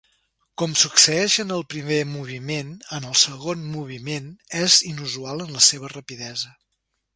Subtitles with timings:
[0.59, 6.55] Com succeeix en el primer moviment, el segon moviment és inusual en la seva rapidesa.